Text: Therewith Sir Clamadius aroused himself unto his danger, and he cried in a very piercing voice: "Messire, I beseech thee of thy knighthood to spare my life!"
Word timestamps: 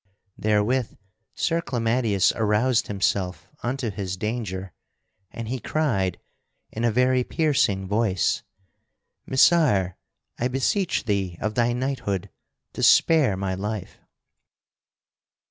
Therewith 0.35 0.95
Sir 1.35 1.61
Clamadius 1.61 2.33
aroused 2.35 2.87
himself 2.87 3.47
unto 3.61 3.91
his 3.91 4.17
danger, 4.17 4.73
and 5.29 5.47
he 5.47 5.59
cried 5.59 6.19
in 6.71 6.83
a 6.83 6.89
very 6.91 7.23
piercing 7.23 7.87
voice: 7.87 8.41
"Messire, 9.27 9.97
I 10.39 10.47
beseech 10.47 11.03
thee 11.03 11.37
of 11.39 11.53
thy 11.53 11.73
knighthood 11.73 12.31
to 12.73 12.81
spare 12.81 13.37
my 13.37 13.53
life!" 13.53 13.99